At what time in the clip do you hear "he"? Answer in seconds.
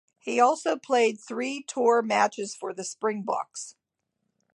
0.17-0.39